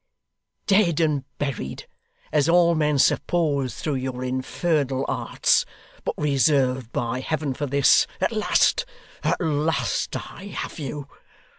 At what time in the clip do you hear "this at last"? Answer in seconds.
7.67-8.83